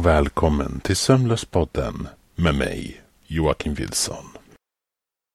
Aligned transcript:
Och 0.00 0.06
välkommen 0.06 0.80
till 0.80 0.96
Sömnlöspodden 0.96 2.08
med 2.34 2.54
mig, 2.54 3.02
Joakim 3.26 3.74
Wilson. 3.74 4.24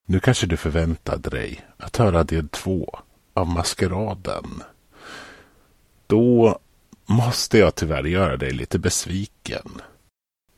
Nu 0.07 0.19
kanske 0.19 0.47
du 0.47 0.57
förväntade 0.57 1.29
dig 1.29 1.65
att 1.77 1.97
höra 1.97 2.23
del 2.23 2.49
två 2.49 2.99
av 3.33 3.47
Maskeraden. 3.47 4.63
Då 6.07 6.59
måste 7.05 7.57
jag 7.57 7.75
tyvärr 7.75 8.03
göra 8.03 8.37
dig 8.37 8.51
lite 8.51 8.79
besviken, 8.79 9.81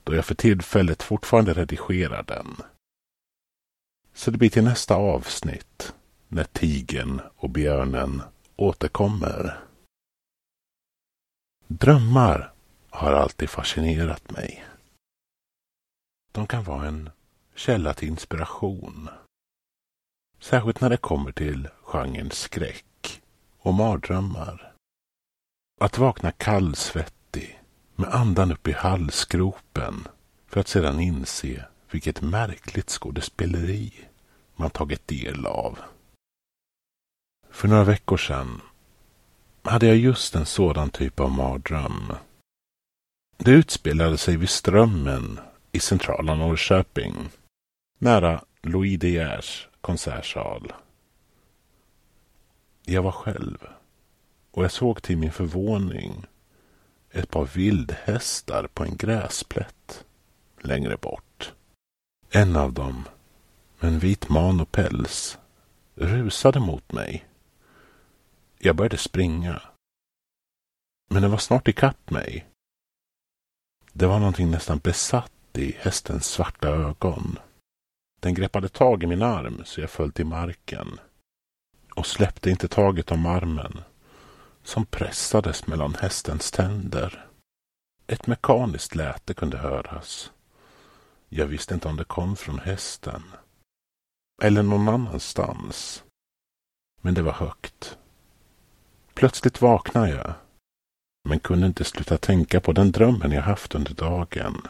då 0.03 0.15
jag 0.15 0.26
för 0.26 0.35
tillfället 0.35 1.03
fortfarande 1.03 1.53
redigerar 1.53 2.23
den. 2.23 2.55
Så 4.13 4.31
det 4.31 4.37
blir 4.37 4.49
till 4.49 4.63
nästa 4.63 4.95
avsnitt, 4.95 5.93
när 6.27 6.43
tigen 6.43 7.21
och 7.35 7.49
björnen 7.49 8.21
återkommer. 8.55 9.59
Drömmar 11.67 12.53
har 12.90 13.14
alltid 13.14 13.50
fascinerat 13.50 14.32
mig. 14.32 14.66
De 16.32 16.48
kan 16.48 16.63
vara 16.63 16.88
en 16.88 17.10
källa 17.55 17.94
till 17.94 18.07
inspiration. 18.07 19.10
Särskilt 20.40 20.82
när 20.82 20.90
det 20.90 20.98
kommer 20.98 21.32
till 21.32 21.68
genren 21.82 22.32
skräck 22.32 23.21
och 23.60 23.74
mardrömmar. 23.74 24.74
Att 25.79 25.98
vakna 25.98 26.32
kallsvettig 26.32 27.62
med 27.96 28.10
andan 28.10 28.52
upp 28.52 28.68
i 28.68 28.71
halsgropen 28.71 30.07
för 30.48 30.60
att 30.60 30.68
sedan 30.68 30.99
inse 30.99 31.66
vilket 31.91 32.22
märkligt 32.22 32.90
skådespeleri 32.90 33.94
man 34.55 34.70
tagit 34.70 35.07
del 35.07 35.46
av. 35.46 35.79
För 37.49 37.68
några 37.68 37.84
veckor 37.84 38.18
sedan 38.18 38.62
hade 39.63 39.88
jag 39.88 39.98
just 39.98 40.35
en 40.35 40.46
sådan 40.46 40.90
typ 40.90 41.20
av 41.20 41.32
mardröm. 41.32 42.13
Det 43.38 43.52
utspelade 43.52 44.18
sig 44.18 44.38
vid 44.38 44.49
Strömmen 44.49 45.40
i 45.71 45.80
centrala 45.80 46.35
Norrköping, 46.35 47.30
nära 47.98 48.44
Louis 48.62 48.99
De 48.99 49.10
Geers 49.10 49.68
konsertsal. 49.82 50.74
Jag 52.85 53.04
var 53.04 53.12
själv 53.12 53.68
och 54.52 54.63
jag 54.63 54.71
såg 54.71 55.02
till 55.02 55.18
min 55.18 55.32
förvåning 55.32 56.26
ett 57.12 57.29
par 57.29 57.46
vildhästar 57.46 58.68
på 58.74 58.84
en 58.84 58.98
gräsplätt 58.98 60.05
längre 60.62 60.98
bort. 60.98 61.54
En 62.32 62.55
av 62.55 62.74
dem, 62.74 63.04
med 63.79 63.94
en 63.94 63.99
vit 63.99 64.29
man 64.29 64.62
och 64.62 64.72
päls, 64.72 65.38
rusade 65.96 66.59
mot 66.59 66.91
mig. 66.91 67.28
Jag 68.57 68.75
började 68.75 68.97
springa. 68.97 69.62
Men 71.09 71.22
den 71.22 71.31
var 71.31 71.38
snart 71.38 71.68
ikapp 71.68 72.09
mig. 72.09 72.47
Det 74.00 74.07
var 74.07 74.19
någonting 74.19 74.51
nästan 74.51 74.78
besatt 74.78 75.31
i 75.53 75.75
hästens 75.79 76.25
svarta 76.25 76.67
ögon. 76.67 77.40
Den 78.19 78.34
greppade 78.34 78.69
tag 78.69 79.03
i 79.03 79.07
min 79.07 79.22
arm 79.22 79.61
så 79.66 79.81
jag 79.81 79.89
föll 79.89 80.11
till 80.11 80.25
marken 80.25 80.99
och 81.95 82.05
släppte 82.05 82.49
inte 82.49 82.67
taget 82.67 83.11
om 83.11 83.25
armen 83.25 83.79
som 84.63 84.85
pressades 84.85 85.67
mellan 85.67 85.95
hästens 85.95 86.51
tänder. 86.51 87.27
Ett 88.07 88.27
mekaniskt 88.27 88.95
läte 88.95 89.33
kunde 89.33 89.57
höras. 89.57 90.31
Jag 91.29 91.45
visste 91.45 91.73
inte 91.73 91.88
om 91.88 91.97
det 91.97 92.05
kom 92.05 92.35
från 92.35 92.59
hästen 92.59 93.23
eller 94.43 94.63
någon 94.63 94.89
annanstans. 94.89 96.03
Men 97.01 97.13
det 97.13 97.22
var 97.22 97.33
högt. 97.33 97.97
Plötsligt 99.13 99.61
vaknade 99.61 100.09
jag 100.09 100.33
men 101.27 101.39
kunde 101.39 101.67
inte 101.67 101.83
sluta 101.83 102.17
tänka 102.17 102.59
på 102.59 102.73
den 102.73 102.91
drömmen 102.91 103.31
jag 103.31 103.41
haft 103.41 103.75
under 103.75 103.93
dagen. 103.93 104.61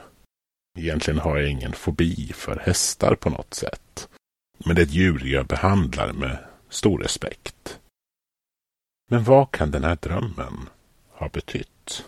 Egentligen 0.77 1.19
har 1.19 1.37
jag 1.37 1.49
ingen 1.49 1.73
fobi 1.73 2.33
för 2.33 2.55
hästar 2.55 3.15
på 3.15 3.29
något 3.29 3.53
sätt. 3.53 4.09
Men 4.57 4.75
det 4.75 4.81
är 4.81 4.85
ett 4.85 4.91
djur 4.91 5.25
jag 5.25 5.47
behandlar 5.47 6.13
med 6.13 6.37
stor 6.69 6.99
respekt. 6.99 7.79
Men 9.11 9.23
vad 9.23 9.51
kan 9.51 9.71
den 9.71 9.83
här 9.83 9.97
drömmen 10.01 10.69
ha 11.11 11.29
betytt? 11.29 12.05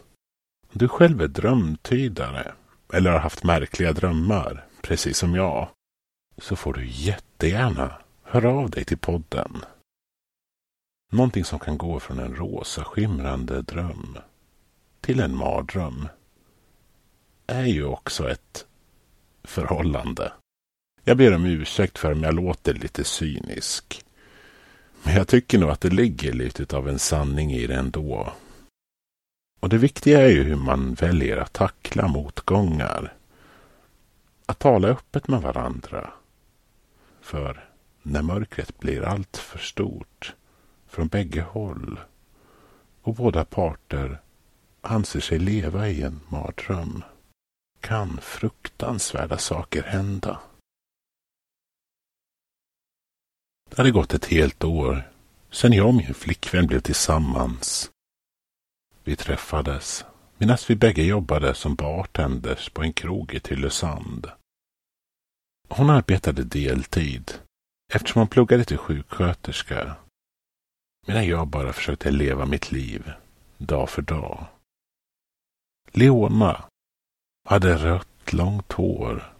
Om 0.71 0.77
du 0.77 0.87
själv 0.87 1.21
är 1.21 1.27
drömtydare 1.27 2.53
eller 2.93 3.11
har 3.11 3.19
haft 3.19 3.43
märkliga 3.43 3.93
drömmar, 3.93 4.65
precis 4.81 5.17
som 5.17 5.35
jag, 5.35 5.69
så 6.37 6.55
får 6.55 6.73
du 6.73 6.87
jättegärna 6.87 7.93
höra 8.23 8.51
av 8.51 8.69
dig 8.69 8.85
till 8.85 8.97
podden. 8.97 9.63
Någonting 11.11 11.45
som 11.45 11.59
kan 11.59 11.77
gå 11.77 11.99
från 11.99 12.19
en 12.19 12.35
rosa 12.35 12.83
skimrande 12.83 13.61
dröm 13.61 14.17
till 15.09 15.19
en 15.19 15.35
mardröm 15.35 16.07
är 17.47 17.65
ju 17.65 17.85
också 17.85 18.29
ett 18.29 18.65
förhållande. 19.43 20.31
Jag 21.03 21.17
ber 21.17 21.35
om 21.35 21.45
ursäkt 21.45 21.97
för 21.97 22.11
om 22.11 22.23
jag 22.23 22.33
låter 22.33 22.73
lite 22.73 23.03
cynisk. 23.03 24.05
Men 25.03 25.15
jag 25.15 25.27
tycker 25.27 25.59
nog 25.59 25.69
att 25.69 25.81
det 25.81 25.89
ligger 25.89 26.33
lite 26.33 26.77
av 26.77 26.89
en 26.89 26.99
sanning 26.99 27.51
i 27.51 27.67
det 27.67 27.75
ändå. 27.75 28.33
Och 29.59 29.69
det 29.69 29.77
viktiga 29.77 30.21
är 30.21 30.29
ju 30.29 30.43
hur 30.43 30.55
man 30.55 30.93
väljer 30.93 31.37
att 31.37 31.53
tackla 31.53 32.07
motgångar. 32.07 33.13
Att 34.45 34.59
tala 34.59 34.87
öppet 34.87 35.27
med 35.27 35.41
varandra. 35.41 36.13
För 37.21 37.69
när 38.01 38.21
mörkret 38.21 38.79
blir 38.79 39.01
allt 39.01 39.37
för 39.37 39.59
stort 39.59 40.35
från 40.87 41.07
bägge 41.07 41.41
håll 41.41 41.99
och 43.01 43.15
båda 43.15 43.45
parter 43.45 44.21
anser 44.81 45.19
sig 45.19 45.39
leva 45.39 45.89
i 45.89 46.01
en 46.01 46.19
mardröm 46.29 47.03
kan 47.81 48.21
fruktansvärda 48.21 49.37
saker 49.37 49.83
hända. 49.83 50.39
Det 53.69 53.77
hade 53.77 53.91
gått 53.91 54.13
ett 54.13 54.25
helt 54.25 54.63
år 54.63 55.11
sedan 55.51 55.73
jag 55.73 55.87
och 55.87 55.93
min 55.93 56.13
flickvän 56.13 56.67
blev 56.67 56.79
tillsammans. 56.79 57.91
Vi 59.03 59.15
träffades 59.15 60.05
medan 60.37 60.57
vi 60.67 60.75
bägge 60.75 61.03
jobbade 61.03 61.55
som 61.55 61.75
bartenders 61.75 62.69
på 62.69 62.81
en 62.81 62.93
krog 62.93 63.33
i 63.33 63.39
Tylösand. 63.39 64.27
Hon 65.69 65.89
arbetade 65.89 66.43
deltid 66.43 67.31
eftersom 67.93 68.19
hon 68.19 68.27
pluggade 68.27 68.65
till 68.65 68.77
sjuksköterska 68.77 69.95
medan 71.07 71.27
jag 71.27 71.47
bara 71.47 71.73
försökte 71.73 72.11
leva 72.11 72.45
mitt 72.45 72.71
liv 72.71 73.11
dag 73.57 73.89
för 73.89 74.01
dag. 74.01 74.47
Leona 75.91 76.63
hade 77.45 77.77
rött 77.77 78.33
långt 78.33 78.71
hår 78.71 79.33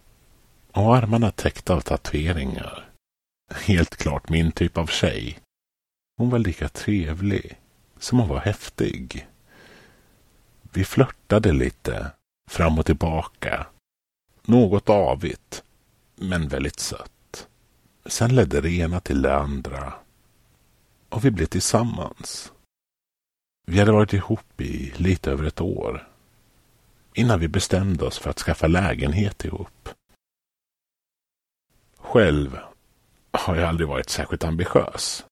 och 0.72 0.96
armarna 0.96 1.30
täckta 1.30 1.74
av 1.74 1.80
tatueringar. 1.80 2.90
Helt 3.54 3.96
klart 3.96 4.28
min 4.28 4.52
typ 4.52 4.78
av 4.78 4.86
tjej. 4.86 5.38
Hon 6.16 6.30
var 6.30 6.38
lika 6.38 6.68
trevlig 6.68 7.60
som 7.98 8.18
hon 8.18 8.28
var 8.28 8.38
häftig. 8.38 9.28
Vi 10.72 10.84
flörtade 10.84 11.52
lite 11.52 12.12
fram 12.48 12.78
och 12.78 12.86
tillbaka. 12.86 13.66
Något 14.42 14.88
avigt, 14.88 15.64
men 16.16 16.48
väldigt 16.48 16.80
sött. 16.80 17.48
Sen 18.06 18.34
ledde 18.34 18.60
det 18.60 18.70
ena 18.70 19.00
till 19.00 19.22
det 19.22 19.36
andra. 19.36 19.94
Och 21.08 21.24
vi 21.24 21.30
blev 21.30 21.46
tillsammans. 21.46 22.52
Vi 23.66 23.78
hade 23.78 23.92
varit 23.92 24.12
ihop 24.12 24.60
i 24.60 24.92
lite 24.96 25.30
över 25.30 25.44
ett 25.44 25.60
år 25.60 26.09
innan 27.14 27.40
vi 27.40 27.48
bestämde 27.48 28.04
oss 28.04 28.18
för 28.18 28.30
att 28.30 28.38
skaffa 28.38 28.66
lägenhet 28.66 29.44
ihop. 29.44 29.88
Själv 31.96 32.58
har 33.32 33.56
jag 33.56 33.68
aldrig 33.68 33.88
varit 33.88 34.10
särskilt 34.10 34.44
ambitiös. 34.44 35.24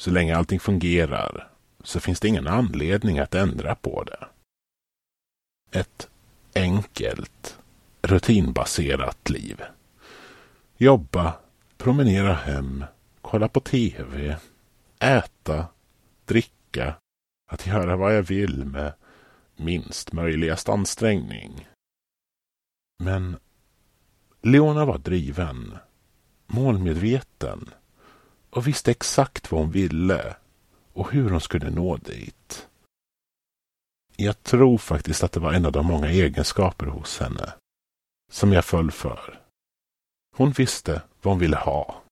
Så 0.00 0.10
länge 0.10 0.36
allting 0.36 0.60
fungerar 0.60 1.50
så 1.84 2.00
finns 2.00 2.20
det 2.20 2.28
ingen 2.28 2.46
anledning 2.46 3.18
att 3.18 3.34
ändra 3.34 3.74
på 3.74 4.04
det. 4.04 4.26
Ett 5.78 6.08
enkelt, 6.54 7.58
rutinbaserat 8.02 9.30
liv. 9.30 9.62
Jobba, 10.76 11.34
promenera 11.76 12.34
hem, 12.34 12.84
kolla 13.20 13.48
på 13.48 13.60
TV, 13.60 14.36
äta, 14.98 15.66
dricka, 16.24 16.94
att 17.50 17.66
göra 17.66 17.96
vad 17.96 18.16
jag 18.16 18.22
vill 18.22 18.64
med 18.64 18.92
minst 19.56 20.12
möjligast 20.12 20.68
ansträngning. 20.68 21.68
Men 22.98 23.36
Leona 24.42 24.84
var 24.84 24.98
driven, 24.98 25.78
målmedveten 26.46 27.70
och 28.50 28.66
visste 28.66 28.90
exakt 28.90 29.52
vad 29.52 29.60
hon 29.60 29.70
ville 29.70 30.36
och 30.92 31.12
hur 31.12 31.30
hon 31.30 31.40
skulle 31.40 31.70
nå 31.70 31.96
dit. 31.96 32.68
Jag 34.16 34.42
tror 34.42 34.78
faktiskt 34.78 35.22
att 35.22 35.32
det 35.32 35.40
var 35.40 35.52
en 35.52 35.66
av 35.66 35.72
de 35.72 35.86
många 35.86 36.08
egenskaper 36.08 36.86
hos 36.86 37.18
henne 37.18 37.52
som 38.30 38.52
jag 38.52 38.64
föll 38.64 38.90
för. 38.90 39.40
Hon 40.36 40.50
visste 40.50 41.02
vad 41.22 41.32
hon 41.32 41.38
ville 41.38 41.56
ha. 41.56 42.02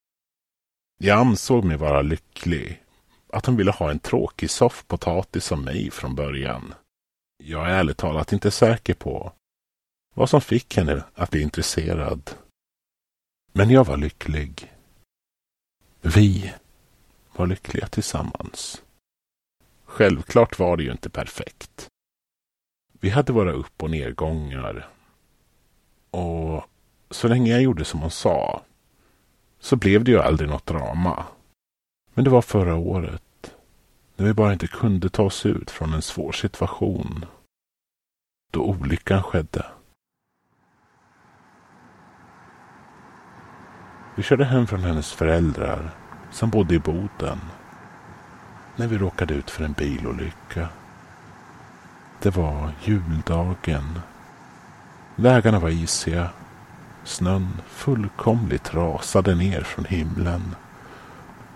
Jag 0.98 1.19
ansåg 1.19 1.64
mig 1.64 1.76
vara 1.76 2.02
lycklig 2.02 2.82
att 3.28 3.46
hon 3.46 3.56
ville 3.56 3.70
ha 3.70 3.90
en 3.90 3.98
tråkig 3.98 4.50
soffpotatis 4.50 5.44
som 5.44 5.64
mig 5.64 5.90
från 5.90 6.14
början. 6.14 6.75
Jag 7.42 7.66
är 7.66 7.70
ärligt 7.70 7.96
talat 7.96 8.32
inte 8.32 8.50
säker 8.50 8.94
på 8.94 9.32
vad 10.14 10.31
som 10.31 10.40
fick 10.40 10.76
henne 10.76 11.04
att 11.14 11.31
bli 11.31 11.42
intresserad. 11.42 12.31
Men 13.52 13.70
jag 13.70 13.84
var 13.84 13.96
lycklig. 13.96 14.72
Vi 16.00 16.54
var 17.32 17.46
lyckliga 17.46 17.87
tillsammans. 17.87 18.82
Självklart 19.84 20.58
var 20.58 20.76
det 20.76 20.82
ju 20.82 20.92
inte 20.92 21.10
perfekt. 21.10 21.88
Vi 22.92 23.10
hade 23.10 23.32
våra 23.32 23.52
upp 23.52 23.82
och 23.82 23.90
nedgångar. 23.90 24.88
Och 26.10 26.64
så 27.10 27.28
länge 27.28 27.50
jag 27.50 27.62
gjorde 27.62 27.84
som 27.84 28.00
hon 28.00 28.10
sa 28.10 28.62
så 29.58 29.76
blev 29.76 30.04
det 30.04 30.10
ju 30.10 30.19
aldrig 30.19 30.50
något 30.50 30.66
drama. 30.66 31.26
Men 32.14 32.25
det 32.25 32.31
var 32.31 32.42
förra 32.42 32.75
året 32.75 33.22
när 34.20 34.26
vi 34.26 34.34
bara 34.34 34.52
inte 34.52 34.67
kunde 34.67 35.08
ta 35.08 35.22
oss 35.22 35.46
ut 35.46 35.70
från 35.70 35.94
en 35.94 36.02
svår 36.02 36.32
situation. 36.32 37.25
Då 38.50 38.61
olyckan 38.61 39.22
skedde. 39.22 39.67
Vi 44.14 44.22
körde 44.22 44.44
hem 44.44 44.67
från 44.67 44.81
hennes 44.81 45.12
föräldrar 45.12 45.90
som 46.31 46.50
bodde 46.50 46.75
i 46.75 46.78
Boden. 46.78 47.38
När 48.76 48.87
vi 48.87 48.99
råkade 48.99 49.34
ut 49.34 49.50
för 49.50 49.64
en 49.64 49.72
bilolycka. 49.72 50.69
Det 52.23 52.37
var 52.37 52.73
juldagen. 52.84 54.00
Vägarna 55.16 55.58
var 55.58 55.69
isiga. 55.69 56.28
Snön 57.05 57.61
fullkomligt 57.66 58.75
rasade 58.75 59.34
ner 59.34 59.61
från 59.61 59.84
himlen. 59.84 60.55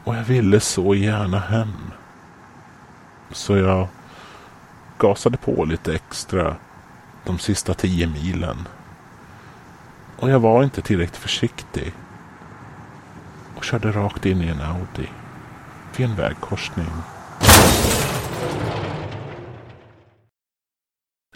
Och 0.05 0.17
jag 0.17 0.25
ville 0.25 0.61
så 0.61 0.95
gärna 0.95 1.39
hem. 1.39 1.75
Så 3.35 3.57
jag 3.57 3.89
gasade 4.99 5.37
på 5.37 5.65
lite 5.65 5.95
extra 5.95 6.57
de 7.25 7.39
sista 7.39 7.75
tio 7.75 8.07
milen. 8.07 8.69
Och 10.17 10.31
jag 10.31 10.41
var 10.41 10.65
inte 10.65 10.83
tillräckligt 10.83 11.17
försiktig 11.17 11.93
och 13.57 13.65
körde 13.65 13.93
rakt 13.93 14.27
in 14.27 14.43
i 14.43 14.49
en 14.49 14.61
Audi 14.61 15.09
vid 15.97 16.07
en 16.07 16.17
vägkorsning. 16.17 16.91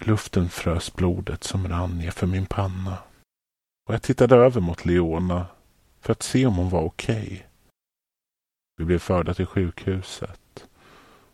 Luften 0.01 0.49
frös 0.49 0.95
blodet 0.95 1.45
som 1.45 1.69
rann 1.69 1.99
ner 1.99 2.11
för 2.11 2.27
min 2.27 2.47
panna. 2.47 2.99
Och 3.89 3.95
jag 3.95 4.03
tittade 4.03 4.37
över 4.37 4.61
mot 4.61 4.85
Leona 4.85 5.47
för 6.01 6.13
att 6.13 6.23
se 6.23 6.47
om 6.47 6.55
hon 6.55 6.71
var 6.71 6.83
okej. 6.83 7.23
Okay. 7.23 7.43
Vi 8.77 8.85
blev 8.85 8.99
förda 8.99 9.35
till 9.35 9.47
sjukhuset 9.47 10.41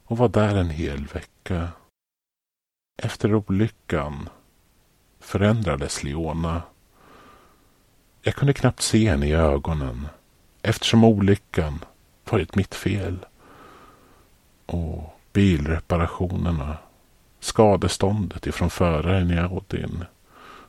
och 0.05 0.19
var 0.19 0.29
där 0.29 0.57
en 0.57 0.71
hel 0.71 1.07
vecka. 1.07 1.69
Efter 3.03 3.35
olyckan 3.35 4.29
förändrades 5.21 6.03
Leona. 6.03 6.63
Jag 8.23 8.35
kunde 8.35 8.53
knappt 8.53 8.83
se 8.83 9.11
henne 9.11 9.27
i 9.27 9.33
ögonen 9.33 10.09
eftersom 10.63 11.05
olyckan 11.05 11.85
varit 12.31 12.55
mitt 12.55 12.75
fel. 12.75 13.27
Och 14.67 15.21
bilreparationerna, 15.33 16.79
skadeståndet 17.41 18.47
ifrån 18.47 18.71
föraren 18.71 19.31
i 19.31 19.39
Audin 19.39 20.05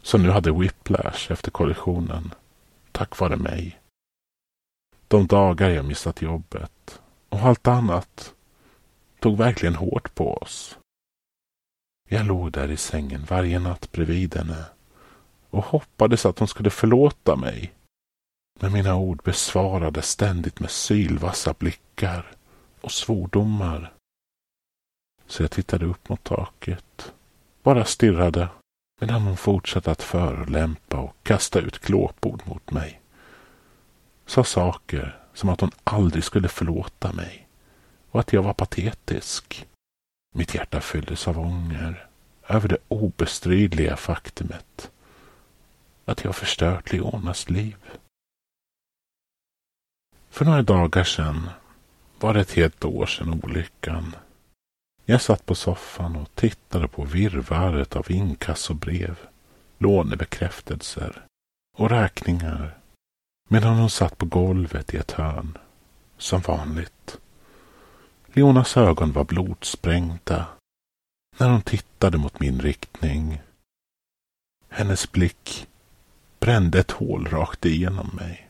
som 0.02 0.24
nu 0.24 0.30
hade 0.30 0.52
whiplash 0.52 1.32
efter 1.32 1.52
kollisionen 1.52 2.34
tack 2.92 3.20
vare 3.20 3.36
mig. 3.36 3.80
De 5.08 5.28
dagar 5.28 5.70
jag 5.70 5.86
missat 5.86 6.22
jobbet 6.22 7.02
och 7.30 7.40
allt 7.40 7.68
annat 7.68 8.34
tog 9.26 9.38
verkligen 9.38 9.76
hårt 9.76 10.16
på 10.16 10.34
oss. 10.34 10.78
Jag 12.10 12.26
låg 12.26 12.52
där 12.52 12.72
i 12.72 12.78
sängen 12.78 13.26
varje 13.30 13.60
natt 13.60 13.92
bredvid 13.92 14.36
henne 14.36 14.66
och 15.50 15.66
hoppades 15.66 16.26
att 16.26 16.40
hon 16.40 16.48
skulle 16.48 16.70
förlåta 16.70 17.36
mig 17.36 17.74
men 18.60 18.74
mina 18.74 18.96
ord 18.96 19.24
besvarades 19.24 20.10
ständigt 20.10 20.60
med 20.60 20.72
sylvassa 20.72 21.54
blickar 21.60 22.32
och 22.82 22.92
svordomar. 22.92 23.94
Så 25.28 25.44
jag 25.44 25.52
tittade 25.52 25.86
upp 25.86 26.10
mot 26.10 26.24
taket, 26.24 27.14
bara 27.64 27.86
stirrade 27.86 28.50
medan 29.02 29.22
hon 29.22 29.38
fortsatte 29.38 29.92
att 29.92 30.04
förolämpa 30.04 30.98
och 30.98 31.16
kasta 31.24 31.60
ut 31.60 31.80
glåpord 31.80 32.42
mot 32.46 32.72
mig. 32.72 33.02
Sa 34.26 34.44
saker 34.44 35.20
som 35.34 35.50
att 35.50 35.62
hon 35.62 35.72
aldrig 35.84 36.24
skulle 36.24 36.48
förlåta 36.48 37.14
mig 37.14 37.45
och 38.16 38.22
att 38.22 38.34
jag 38.34 38.44
var 38.44 38.54
patetisk. 38.54 39.68
Mitt 40.36 40.56
hjärta 40.56 40.82
fylldes 40.82 41.28
av 41.28 41.40
ånger 41.40 42.08
över 42.48 42.68
det 42.68 42.78
obestridliga 42.88 43.98
faktumet 43.98 44.92
att 46.06 46.24
jag 46.24 46.36
förstört 46.36 46.92
Leonas 46.92 47.50
liv. 47.50 47.76
För 50.30 50.46
några 50.46 50.62
dagar 50.62 51.04
sedan 51.04 51.50
var 52.20 52.34
det 52.34 52.42
ett 52.42 52.52
helt 52.52 52.86
år 52.86 53.06
sedan 53.06 53.42
olyckan. 53.44 54.16
Jag 55.06 55.22
satt 55.22 55.46
på 55.46 55.56
soffan 55.56 56.16
och 56.16 56.36
tittade 56.36 56.88
på 56.88 57.04
virrvarret 57.04 57.96
av 57.96 58.12
inkassobrev, 58.12 59.18
lånebekräftelser 59.78 61.26
och 61.78 61.90
räkningar 61.90 62.78
medan 63.50 63.78
hon 63.78 63.90
satt 63.90 64.18
på 64.18 64.26
golvet 64.26 64.94
i 64.94 64.98
ett 64.98 65.12
hörn, 65.12 65.58
som 66.18 66.42
vanligt. 66.42 67.20
Leonas 68.36 68.78
ögon 68.78 69.12
var 69.12 69.24
blodsprängda 69.24 70.48
när 71.38 71.50
hon 71.50 71.62
tittade 71.62 72.18
mot 72.18 72.40
min 72.40 72.62
riktning. 72.62 73.42
Hennes 74.70 75.12
blick 75.12 75.68
brände 76.40 76.80
ett 76.80 76.92
hål 76.92 77.28
rakt 77.28 77.66
igenom 77.66 78.16
mig. 78.16 78.50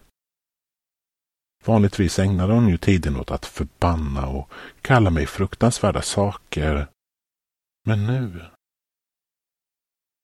Vanligtvis 1.65 2.20
ägnade 2.20 2.54
hon 2.54 2.68
ju 2.70 2.77
tiden 2.77 3.15
åt 3.15 3.32
att 3.32 3.46
förbanna 3.46 4.27
och 4.27 4.51
kalla 4.82 5.10
mig 5.10 5.25
fruktansvärda 5.27 6.01
saker. 6.01 6.88
Men 7.88 8.08
nu... 8.08 8.46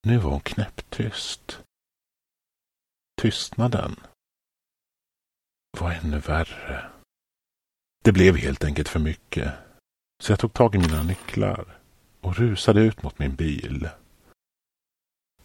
Nu 0.03 0.17
var 0.17 0.31
hon 0.31 0.41
knäpptyst. 0.41 1.61
Tystnaden 3.21 3.95
var 5.79 5.91
ännu 5.91 6.19
värre. 6.19 7.00
Det 8.01 8.11
blev 8.11 8.37
helt 8.37 8.63
enkelt 8.63 8.89
för 8.89 8.99
mycket. 8.99 9.51
Så 10.21 10.31
jag 10.31 10.39
tog 10.39 10.53
tag 10.53 10.75
i 10.75 10.77
mina 10.77 11.03
nycklar 11.03 11.65
och 12.21 12.35
rusade 12.35 12.81
ut 12.81 13.03
mot 13.03 13.19
min 13.19 13.35
bil. 13.35 13.89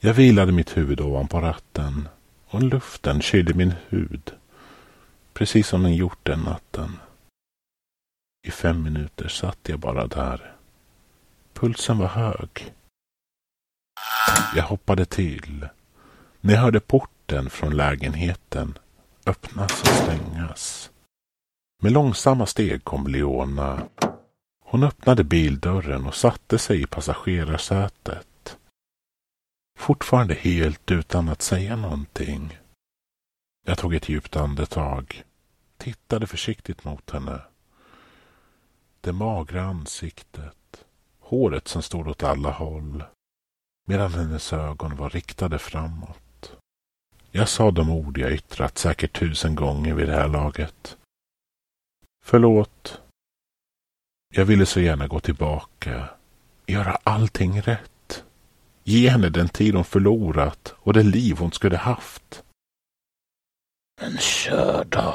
Jag 0.01 0.15
vilade 0.15 0.53
mitt 0.53 0.77
huvud 0.77 1.01
ovanpå 1.01 1.41
ratten 1.41 2.09
och 2.47 2.63
luften 2.63 3.21
kylde 3.21 3.55
min 3.55 3.75
hud 3.89 4.33
Precis 5.37 5.69
som 5.69 5.83
den 5.83 5.95
gjort 5.95 6.19
den 6.23 6.41
natten. 6.41 6.99
I 8.47 8.51
fem 8.51 8.83
minuter 8.83 9.29
satt 9.29 9.59
jag 9.69 9.79
bara 9.79 10.07
där. 10.07 10.57
Pulsen 11.53 11.99
var 11.99 12.07
hög. 12.07 12.75
Jag 14.55 14.63
hoppade 14.63 15.05
till 15.05 15.69
när 16.41 16.55
jag 16.55 16.61
hörde 16.61 16.81
porten 16.81 17.51
från 17.51 17.77
lägenheten 17.77 18.79
öppnas 19.27 19.83
och 19.83 19.89
stängas. 19.89 20.91
Med 21.83 21.93
långsamma 21.93 22.47
steg 22.47 22.85
kom 22.85 23.07
Leona. 23.07 23.89
Hon 24.65 24.83
öppnade 24.83 25.25
bildörren 25.25 26.07
och 26.07 26.15
satte 26.15 26.59
sig 26.59 26.83
i 26.83 26.87
passagerarsätet. 26.87 28.59
Fortfarande 29.79 30.35
helt 30.35 30.91
utan 30.91 31.29
att 31.29 31.43
säga 31.43 31.77
någonting. 31.77 32.59
Jag 33.67 33.79
tog 33.79 33.95
ett 33.95 34.09
djupt 34.09 34.37
andetag. 34.37 35.25
Tittade 35.77 36.27
försiktigt 36.27 36.85
mot 36.85 37.11
henne. 37.11 37.41
Det 39.01 39.13
magra 39.13 39.63
ansiktet. 39.63 40.85
Håret 41.21 41.69
som 41.69 41.83
stod 41.83 42.09
åt 42.09 42.23
alla 42.23 42.51
håll. 42.51 43.05
Medan 43.89 44.13
hennes 44.13 44.53
ögon 44.53 44.97
var 44.97 45.11
riktade 45.11 45.59
framåt. 45.59 46.57
Jag 47.31 47.49
sa 47.49 47.71
de 47.71 47.91
ord 47.91 48.19
jag 48.19 48.33
yttrat 48.33 48.79
säkert 48.79 49.19
tusen 49.19 49.55
gånger 49.55 49.95
vid 49.95 50.09
det 50.09 50.17
här 50.17 50.29
laget. 50.29 50.97
Förlåt. 52.29 53.01
Jag 54.35 54.45
ville 54.45 54.67
så 54.67 54.81
gärna 54.81 55.07
gå 55.07 55.21
tillbaka. 55.21 56.09
Göra 56.67 56.99
allting 57.03 57.61
rätt. 57.61 58.25
Ge 58.85 59.09
henne 59.09 59.29
den 59.29 59.49
tid 59.49 59.75
hon 59.75 59.85
förlorat 59.85 60.75
och 60.79 60.93
det 60.93 61.03
liv 61.03 61.37
hon 61.39 61.53
skulle 61.53 61.77
haft. 61.77 62.45
Men 64.01 64.19
kör 64.19 64.85
då, 64.85 65.15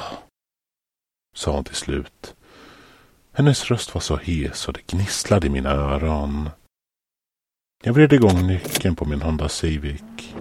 sa 1.35 1.51
hon 1.51 1.63
till 1.63 1.75
slut. 1.75 2.35
Hennes 3.31 3.71
röst 3.71 3.93
var 3.93 4.01
så 4.01 4.17
hes 4.17 4.67
och 4.67 4.73
det 4.73 4.87
gnisslade 4.87 5.47
i 5.47 5.49
mina 5.49 5.69
öron. 5.69 6.49
Jag 7.83 7.93
vred 7.93 8.13
igång 8.13 8.47
nyckeln 8.47 8.95
på 8.95 9.05
min 9.05 9.21
Honda 9.21 9.49
Civic 9.49 10.33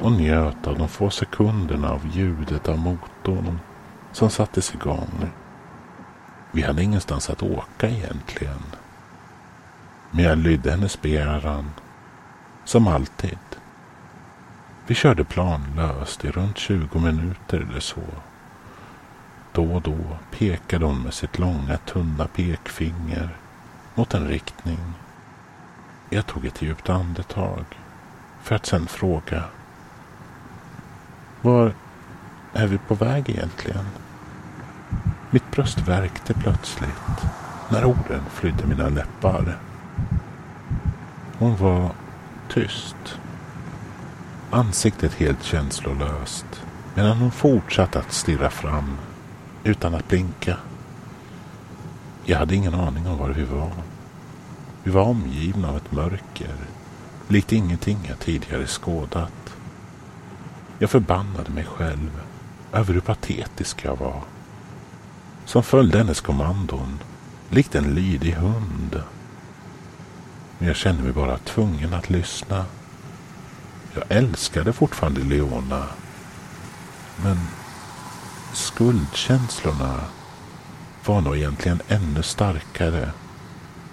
och 0.00 0.12
njöt 0.12 0.66
av 0.66 0.78
de 0.78 0.88
få 0.88 1.10
sekunderna 1.10 1.90
av 1.90 2.16
ljudet 2.16 2.68
av 2.68 2.78
motorn 2.78 3.58
som 4.12 4.30
sattes 4.30 4.74
igång. 4.74 5.32
Vi 6.54 6.62
hade 6.62 6.82
ingenstans 6.82 7.30
att 7.30 7.42
åka 7.42 7.88
egentligen. 7.88 8.62
Men 10.10 10.24
jag 10.24 10.38
lydde 10.38 10.70
hennes 10.70 11.02
begäran. 11.02 11.70
Som 12.64 12.88
alltid. 12.88 13.38
Vi 14.86 14.94
körde 14.94 15.24
planlöst 15.24 16.24
i 16.24 16.30
runt 16.30 16.58
20 16.58 16.98
minuter 16.98 17.66
eller 17.70 17.80
så. 17.80 18.00
Då 19.52 19.74
och 19.74 19.82
då 19.82 19.98
pekade 20.30 20.84
hon 20.84 21.02
med 21.02 21.14
sitt 21.14 21.38
långa 21.38 21.76
tunna 21.76 22.26
pekfinger 22.26 23.36
mot 23.94 24.14
en 24.14 24.28
riktning. 24.28 24.92
Jag 26.10 26.26
tog 26.26 26.46
ett 26.46 26.62
djupt 26.62 26.88
andetag 26.88 27.64
för 28.42 28.54
att 28.54 28.66
sedan 28.66 28.86
fråga. 28.86 29.44
Var 31.42 31.74
är 32.52 32.66
vi 32.66 32.78
på 32.78 32.94
väg 32.94 33.28
egentligen? 33.30 33.86
Mitt 35.34 35.50
bröst 35.50 35.78
värkte 35.78 36.34
plötsligt 36.34 37.26
när 37.68 37.84
orden 37.84 38.22
flydde 38.30 38.66
mina 38.66 38.88
läppar. 38.88 39.58
Hon 41.38 41.56
var 41.56 41.90
tyst. 42.48 43.18
Ansiktet 44.50 45.14
helt 45.14 45.42
känslolöst 45.42 46.46
medan 46.94 47.16
hon 47.16 47.30
fortsatte 47.30 47.98
att 47.98 48.12
stirra 48.12 48.50
fram 48.50 48.98
utan 49.64 49.94
att 49.94 50.08
blinka. 50.08 50.56
Jag 52.24 52.38
hade 52.38 52.54
ingen 52.54 52.74
aning 52.74 53.08
om 53.08 53.18
var 53.18 53.30
vi 53.30 53.44
var. 53.44 53.72
Vi 54.82 54.90
var 54.90 55.02
omgivna 55.02 55.68
av 55.68 55.76
ett 55.76 55.92
mörker, 55.92 56.54
likt 57.28 57.52
ingenting 57.52 57.98
jag 58.08 58.18
tidigare 58.18 58.66
skådat. 58.66 59.54
Jag 60.78 60.90
förbannade 60.90 61.50
mig 61.50 61.64
själv 61.64 62.20
över 62.72 62.94
hur 62.94 63.00
patetisk 63.00 63.84
jag 63.84 63.96
var. 63.96 64.22
Som 65.52 65.62
följde 65.62 65.98
hennes 65.98 66.20
kommandon, 66.20 66.98
likt 67.50 67.74
en 67.74 67.94
lydig 67.94 68.32
hund. 68.32 69.02
Men 70.58 70.68
jag 70.68 70.76
kände 70.76 71.02
mig 71.02 71.12
bara 71.12 71.38
tvungen 71.38 71.94
att 71.94 72.10
lyssna. 72.10 72.64
Jag 73.94 74.04
älskade 74.08 74.72
fortfarande 74.72 75.20
Leona. 75.20 75.86
Men 77.24 77.36
skuldkänslorna 78.52 80.00
var 81.04 81.20
nog 81.20 81.36
egentligen 81.36 81.80
ännu 81.88 82.22
starkare 82.22 83.10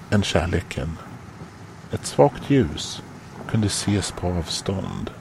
än 0.10 0.24
kärleken. 0.24 0.98
Ett 1.92 2.06
svagt 2.06 2.50
ljus 2.50 3.02
kunde 3.50 3.68
ses 3.68 4.12
på 4.12 4.28
avstånd. 4.28 5.12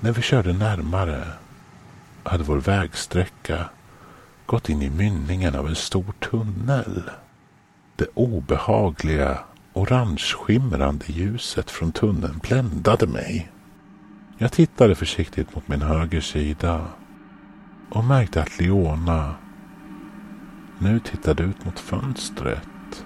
När 0.00 0.12
vi 0.12 0.22
körde 0.22 0.52
närmare 0.52 1.28
hade 2.22 2.44
vår 2.44 2.56
vägsträcka 2.60 3.68
gått 4.46 4.68
in 4.68 4.82
i 4.82 4.90
mynningen 4.90 5.54
av 5.54 5.66
en 5.66 5.74
stor 5.74 6.12
tunnel. 6.20 7.02
Det 7.96 8.06
obehagliga 8.14 9.38
orange 9.72 10.34
skimrande 10.36 11.04
ljuset 11.08 11.70
från 11.70 11.92
tunneln 11.92 12.38
bländade 12.38 13.06
mig. 13.06 13.50
Jag 14.38 14.52
tittade 14.52 14.94
försiktigt 14.94 15.54
mot 15.54 15.68
min 15.68 15.82
höger 15.82 16.20
sida 16.20 16.86
och 17.90 18.04
märkte 18.04 18.42
att 18.42 18.60
Leona 18.60 19.34
nu 20.78 21.00
tittade 21.00 21.42
ut 21.42 21.64
mot 21.64 21.78
fönstret. 21.78 23.04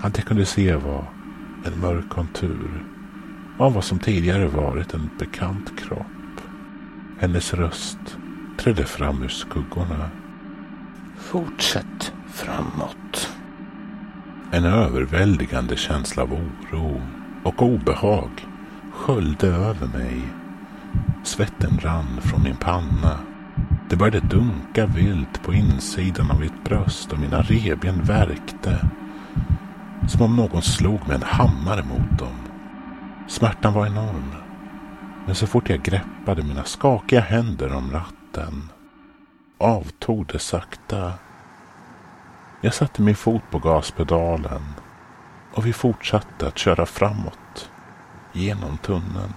Allt 0.00 0.18
jag 0.18 0.26
kunde 0.26 0.46
se 0.46 0.76
var 0.76 1.04
en 1.64 1.80
mörk 1.80 2.08
kontur 2.08 2.86
av 3.58 3.74
vad 3.74 3.84
som 3.84 3.98
tidigare 3.98 4.46
varit 4.46 4.94
en 4.94 5.10
bekant 5.18 5.80
kropp. 5.80 6.06
Hennes 7.18 7.54
röst 7.54 8.18
trädde 8.58 8.84
fram 8.84 9.22
ur 9.22 9.28
skuggorna. 9.28 10.10
Fortsätt 11.16 12.12
framåt. 12.32 13.30
En 14.52 14.64
överväldigande 14.64 15.76
känsla 15.76 16.22
av 16.22 16.32
oro 16.32 17.02
och 17.44 17.62
obehag 17.62 18.30
sköljde 18.92 19.46
över 19.46 19.86
mig. 19.86 20.22
Svetten 21.24 21.78
rann 21.82 22.20
från 22.22 22.42
min 22.42 22.56
panna. 22.56 23.18
Det 23.90 23.96
började 23.96 24.20
dunka 24.20 24.86
vilt 24.86 25.42
på 25.42 25.54
insidan 25.54 26.30
av 26.30 26.40
mitt 26.40 26.64
bröst 26.64 27.12
och 27.12 27.18
mina 27.18 27.42
revben 27.42 28.02
värkte. 28.02 28.88
Som 30.08 30.22
om 30.22 30.36
någon 30.36 30.62
slog 30.62 31.08
med 31.08 31.16
en 31.16 31.22
hammare 31.22 31.82
mot 31.82 32.18
dem. 32.18 32.36
Smärtan 33.28 33.72
var 33.72 33.86
enorm. 33.86 34.34
Men 35.26 35.34
så 35.34 35.46
fort 35.46 35.70
jag 35.70 35.82
greppade 35.82 36.42
mina 36.42 36.64
skakiga 36.64 37.20
händer 37.20 37.72
om 37.72 37.92
ratten 37.92 38.23
avtog 39.58 40.26
det 40.26 40.38
sakta. 40.38 41.12
Jag 42.60 42.74
satte 42.74 43.02
min 43.02 43.16
fot 43.16 43.42
på 43.50 43.58
gaspedalen 43.58 44.62
och 45.52 45.66
vi 45.66 45.72
fortsatte 45.72 46.48
att 46.48 46.58
köra 46.58 46.86
framåt 46.86 47.70
genom 48.32 48.78
tunneln. 48.78 49.34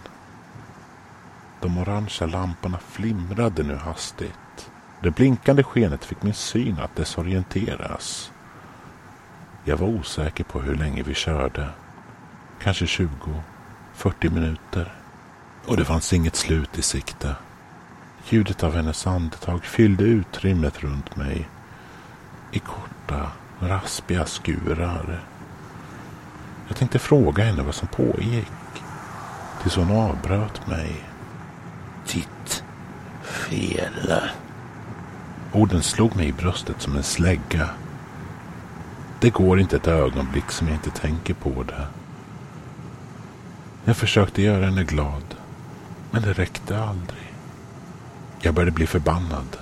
De 1.61 1.77
orangea 1.77 2.27
lamporna 2.27 2.77
flimrade 2.77 3.63
nu 3.63 3.75
hastigt. 3.75 4.71
Det 5.01 5.11
blinkande 5.11 5.63
skenet 5.63 6.05
fick 6.05 6.23
min 6.23 6.33
syn 6.33 6.79
att 6.79 6.95
desorienteras. 6.95 8.31
Jag 9.63 9.77
var 9.77 9.87
osäker 9.87 10.43
på 10.43 10.61
hur 10.61 10.75
länge 10.75 11.03
vi 11.03 11.13
körde. 11.13 11.69
Kanske 12.61 12.87
20, 12.87 13.09
40 13.93 14.29
minuter. 14.29 14.93
Och 15.65 15.77
det 15.77 15.85
fanns 15.85 16.13
inget 16.13 16.35
slut 16.35 16.77
i 16.77 16.81
sikte. 16.81 17.35
Ljudet 18.29 18.63
av 18.63 18.75
hennes 18.75 19.07
andetag 19.07 19.65
fyllde 19.65 20.03
utrymmet 20.03 20.84
runt 20.84 21.15
mig 21.15 21.50
i 22.51 22.60
korta, 22.60 23.31
raspiga 23.60 24.25
skurar. 24.25 25.24
Jag 26.67 26.77
tänkte 26.77 27.00
fråga 27.00 27.43
henne 27.43 27.63
vad 27.63 27.75
som 27.75 27.88
pågick 27.88 28.51
tills 29.62 29.75
hon 29.75 29.91
avbröt 29.91 30.67
mig. 30.67 31.03
Ditt 32.13 32.63
fel. 33.24 34.13
Orden 35.53 35.84
slog 35.84 36.15
mig 36.15 36.27
i 36.27 36.34
bröstet 36.34 36.81
som 36.81 36.96
en 36.96 37.03
slägga. 37.03 37.69
Det 39.19 39.29
går 39.29 39.60
inte 39.60 39.75
ett 39.75 39.88
ögonblick 39.88 40.51
som 40.51 40.67
jag 40.67 40.75
inte 40.75 40.89
tänker 40.89 41.34
på 41.34 41.63
det. 41.63 41.88
Jag 43.86 43.98
försökte 43.98 44.41
göra 44.41 44.65
henne 44.65 44.84
glad, 44.84 45.36
men 46.12 46.22
det 46.22 46.34
räckte 46.34 46.79
aldrig. 46.79 47.26
Jag 48.41 48.53
började 48.53 48.72
bli 48.72 48.88
förbannad. 48.88 49.58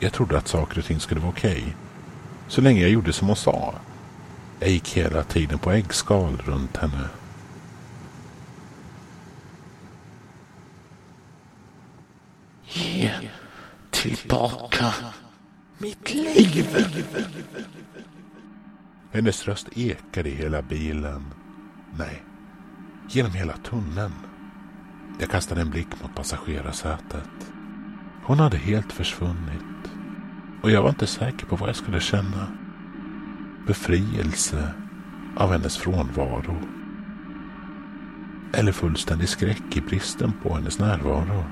Jag 0.00 0.12
trodde 0.12 0.38
att 0.38 0.48
saker 0.48 0.78
och 0.78 0.84
ting 0.84 1.00
skulle 1.00 1.20
vara 1.20 1.30
okej. 1.30 1.60
Okay, 1.60 1.72
så 2.48 2.60
länge 2.60 2.80
jag 2.80 2.90
gjorde 2.90 3.12
som 3.12 3.26
hon 3.26 3.36
sa. 3.36 3.74
Jag 4.60 4.70
gick 4.70 4.96
hela 4.96 5.22
tiden 5.22 5.58
på 5.58 5.70
äggskal 5.70 6.42
runt 6.44 6.76
henne. 6.76 7.08
Ge 12.64 13.10
tillbaka 13.90 14.94
mitt 15.78 16.14
liv. 16.14 16.66
Hennes 19.12 19.44
röst 19.44 19.68
ekade 19.76 20.28
i 20.28 20.34
hela 20.34 20.62
bilen. 20.62 21.34
Nej, 21.98 22.22
genom 23.08 23.32
hela 23.32 23.56
tunneln. 23.56 24.12
Jag 25.18 25.30
kastade 25.30 25.60
en 25.60 25.70
blick 25.70 26.02
mot 26.02 26.14
passagerarsätet. 26.14 27.52
Hon 28.24 28.38
hade 28.38 28.56
helt 28.56 28.92
försvunnit. 28.92 29.90
Och 30.62 30.70
jag 30.70 30.82
var 30.82 30.88
inte 30.88 31.06
säker 31.06 31.46
på 31.46 31.56
vad 31.56 31.68
jag 31.68 31.76
skulle 31.76 32.00
känna. 32.00 32.46
Befrielse 33.66 34.74
av 35.36 35.52
hennes 35.52 35.76
frånvaro. 35.76 36.56
Eller 38.52 38.72
fullständig 38.72 39.28
skräck 39.28 39.76
i 39.76 39.80
bristen 39.80 40.32
på 40.42 40.54
hennes 40.54 40.78
närvaro. 40.78 41.44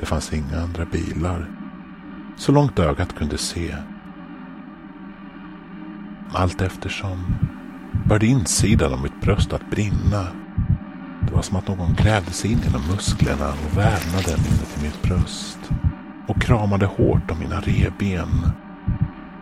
Det 0.00 0.06
fanns 0.06 0.32
inga 0.32 0.60
andra 0.60 0.84
bilar. 0.84 1.50
Så 2.36 2.52
långt 2.52 2.78
ögat 2.78 3.16
kunde 3.18 3.38
se. 3.38 3.76
Allt 6.32 6.60
eftersom 6.60 7.36
började 8.08 8.26
insidan 8.26 8.92
av 8.92 9.02
mitt 9.02 9.20
bröst 9.20 9.52
att 9.52 9.70
brinna. 9.70 10.45
Det 11.26 11.34
var 11.34 11.42
som 11.42 11.56
att 11.56 11.68
någon 11.68 11.94
grävde 11.94 12.30
sig 12.30 12.52
in 12.52 12.60
genom 12.64 12.82
musklerna 12.90 13.48
och 13.48 13.78
vävnaden 13.78 14.38
inuti 14.38 14.82
mitt 14.82 15.02
bröst. 15.02 15.58
Och 16.28 16.42
kramade 16.42 16.86
hårt 16.86 17.30
om 17.30 17.38
mina 17.38 17.60
reben. 17.60 18.50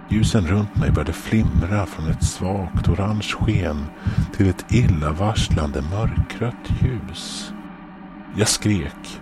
Ljusen 0.08 0.46
runt 0.46 0.76
mig 0.76 0.90
började 0.90 1.12
flimra 1.12 1.86
från 1.86 2.10
ett 2.10 2.24
svagt 2.24 2.88
orange 2.88 3.22
sken 3.22 3.86
till 4.36 4.48
ett 4.48 4.72
illavarslande 4.72 5.82
mörkrött 5.82 6.70
ljus. 6.82 7.52
Jag 8.36 8.48
skrek 8.48 9.20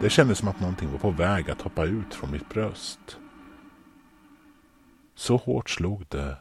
det 0.00 0.10
kändes 0.10 0.38
som 0.38 0.48
att 0.48 0.60
någonting 0.60 0.92
var 0.92 0.98
på 0.98 1.10
väg 1.10 1.50
att 1.50 1.62
hoppa 1.62 1.84
ut 1.84 2.14
från 2.14 2.30
mitt 2.30 2.48
bröst. 2.48 3.18
Så 5.14 5.36
hårt 5.36 5.70
slog 5.70 6.04
det. 6.08 6.36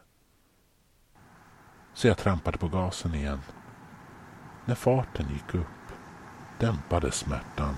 Så 1.94 2.08
jag 2.08 2.18
trampade 2.18 2.58
på 2.58 2.68
gasen 2.68 3.14
igen. 3.16 3.40
När 4.66 4.76
farten 4.76 5.26
gick 5.34 5.56
upp 5.56 5.68
dämpades 6.60 7.16
smärtan. 7.16 7.76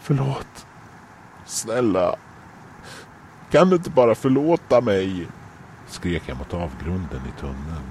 Förlåt. 0.00 0.66
Snälla. 1.46 2.16
Kan 3.50 3.70
du 3.70 3.76
inte 3.76 3.90
bara 3.90 4.14
förlåta 4.14 4.80
mig? 4.80 5.28
skrek 5.86 6.22
jag 6.26 6.38
mot 6.38 6.54
avgrunden 6.54 7.20
i 7.28 7.40
tunneln. 7.40 7.90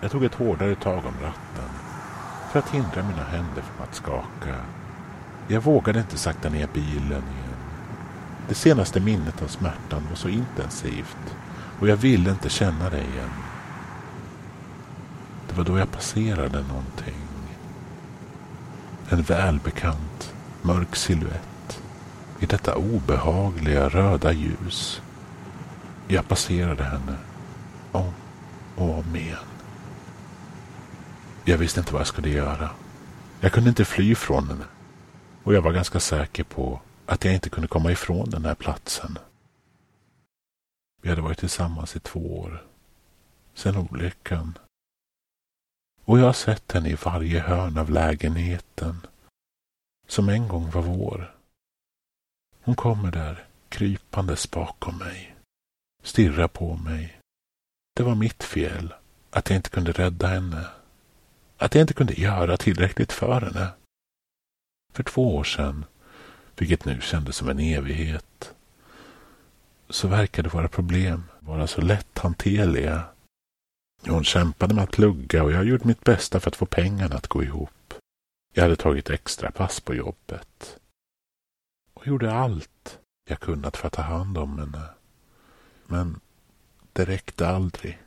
Jag 0.00 0.10
tog 0.10 0.24
ett 0.24 0.34
hårdare 0.34 0.74
tag 0.74 0.98
om 1.06 1.14
ratten 1.22 1.70
för 2.50 2.58
att 2.58 2.70
hindra 2.70 3.02
mina 3.02 3.24
händer 3.24 3.62
från 3.62 3.86
att 3.88 3.94
skaka. 3.94 4.56
Jag 5.48 5.60
vågade 5.60 5.98
inte 5.98 6.18
sakta 6.18 6.48
ner 6.48 6.68
bilen 6.72 7.22
igen. 7.22 7.58
Det 8.48 8.54
senaste 8.54 9.00
minnet 9.00 9.42
av 9.42 9.46
smärtan 9.46 10.06
var 10.08 10.16
så 10.16 10.28
intensivt 10.28 11.36
och 11.80 11.88
jag 11.88 11.96
ville 11.96 12.30
inte 12.30 12.48
känna 12.48 12.90
det 12.90 13.00
igen. 13.00 13.30
Det 15.58 15.64
var 15.64 15.70
då 15.70 15.78
jag 15.78 15.92
passerade 15.92 16.62
någonting. 16.62 17.28
En 19.08 19.22
välbekant 19.22 20.34
mörk 20.62 20.96
siluett 20.96 21.82
i 22.40 22.46
detta 22.46 22.74
obehagliga 22.74 23.88
röda 23.88 24.32
ljus. 24.32 25.02
Jag 26.08 26.28
passerade 26.28 26.84
henne 26.84 27.16
om 27.92 28.12
och 28.76 28.98
om 28.98 29.16
igen. 29.16 29.46
Jag 31.44 31.58
visste 31.58 31.80
inte 31.80 31.92
vad 31.92 32.00
jag 32.00 32.06
skulle 32.06 32.28
göra. 32.28 32.70
Jag 33.40 33.52
kunde 33.52 33.68
inte 33.68 33.84
fly 33.84 34.14
från 34.14 34.48
henne. 34.48 34.64
Och 35.44 35.54
jag 35.54 35.62
var 35.62 35.72
ganska 35.72 36.00
säker 36.00 36.44
på 36.44 36.80
att 37.06 37.24
jag 37.24 37.34
inte 37.34 37.50
kunde 37.50 37.68
komma 37.68 37.92
ifrån 37.92 38.30
den 38.30 38.44
här 38.44 38.54
platsen. 38.54 39.18
Vi 41.02 41.08
hade 41.08 41.22
varit 41.22 41.38
tillsammans 41.38 41.96
i 41.96 42.00
två 42.00 42.40
år. 42.40 42.64
Sen 43.54 43.76
olyckan. 43.76 44.58
Och 46.08 46.18
jag 46.18 46.24
har 46.24 46.32
sett 46.32 46.72
henne 46.72 46.88
i 46.88 46.94
varje 47.04 47.40
hörn 47.40 47.78
av 47.78 47.90
lägenheten. 47.90 49.06
Som 50.06 50.28
en 50.28 50.48
gång 50.48 50.70
var 50.70 50.82
vår. 50.82 51.34
Hon 52.62 52.76
kommer 52.76 53.12
där, 53.12 53.46
krypandes 53.68 54.50
bakom 54.50 54.98
mig. 54.98 55.36
Stirrar 56.02 56.48
på 56.48 56.76
mig. 56.76 57.18
Det 57.96 58.02
var 58.02 58.14
mitt 58.14 58.42
fel 58.44 58.94
att 59.30 59.50
jag 59.50 59.56
inte 59.56 59.70
kunde 59.70 59.92
rädda 59.92 60.26
henne. 60.26 60.66
Att 61.56 61.74
jag 61.74 61.82
inte 61.82 61.94
kunde 61.94 62.20
göra 62.20 62.56
tillräckligt 62.56 63.12
för 63.12 63.40
henne. 63.40 63.68
För 64.92 65.02
två 65.02 65.36
år 65.36 65.44
sedan, 65.44 65.84
vilket 66.56 66.84
nu 66.84 67.00
kändes 67.00 67.36
som 67.36 67.48
en 67.48 67.60
evighet, 67.60 68.54
så 69.88 70.08
verkade 70.08 70.48
våra 70.48 70.68
problem 70.68 71.24
vara 71.40 71.66
så 71.66 71.80
lätthanterliga. 71.80 73.04
Hon 74.06 74.24
kämpade 74.24 74.74
med 74.74 74.84
att 74.84 74.90
plugga 74.90 75.42
och 75.42 75.52
jag 75.52 75.64
gjorde 75.64 75.86
mitt 75.86 76.04
bästa 76.04 76.40
för 76.40 76.50
att 76.50 76.56
få 76.56 76.66
pengarna 76.66 77.16
att 77.16 77.26
gå 77.26 77.42
ihop. 77.42 77.94
Jag 78.54 78.62
hade 78.62 78.76
tagit 78.76 79.10
extra 79.10 79.50
pass 79.50 79.80
på 79.80 79.94
jobbet. 79.94 80.78
Och 81.94 82.06
gjorde 82.06 82.32
allt 82.32 82.98
jag 83.28 83.40
kunnat 83.40 83.76
för 83.76 83.86
att 83.86 83.92
ta 83.92 84.02
hand 84.02 84.38
om 84.38 84.58
henne. 84.58 84.88
Men 85.86 86.20
det 86.92 87.04
räckte 87.04 87.48
aldrig. 87.48 87.98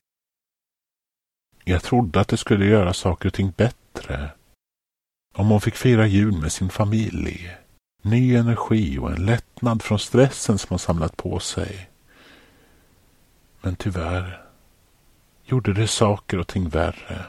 Jag 1.63 1.83
trodde 1.83 2.19
att 2.19 2.27
det 2.27 2.38
skulle 2.38 2.65
göra 2.65 2.93
saker 2.93 3.29
och 3.29 3.33
ting 3.33 3.51
bättre. 3.51 4.31
Om 5.33 5.48
hon 5.48 5.61
fick 5.61 5.75
fira 5.75 6.07
jul 6.07 6.42
med 6.42 6.51
sin 6.51 6.70
familj. 6.70 7.57
Ny 8.01 8.35
energi 8.35 8.98
och 8.98 9.11
en 9.11 9.25
lättnad 9.25 9.81
från 9.81 10.00
stressen 10.00 10.57
som 10.57 10.70
hon 10.70 10.79
samlat 10.79 11.18
på 11.18 11.39
sig. 11.39 11.89
Men 13.61 13.75
tyvärr 13.75 14.50
gjorde 15.51 15.74
det 15.74 15.87
saker 15.87 16.37
och 16.37 16.48
ting 16.48 16.70
värre. 16.70 17.25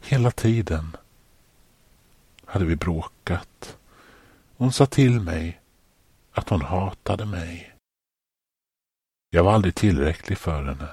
Hela 0.00 0.30
tiden 0.30 0.96
hade 2.44 2.64
vi 2.64 2.76
bråkat. 2.76 3.78
Hon 4.56 4.72
sa 4.72 4.86
till 4.86 5.20
mig 5.20 5.60
att 6.32 6.48
hon 6.48 6.62
hatade 6.62 7.24
mig. 7.26 7.74
Jag 9.30 9.44
var 9.44 9.52
aldrig 9.52 9.74
tillräcklig 9.74 10.38
för 10.38 10.64
henne. 10.64 10.88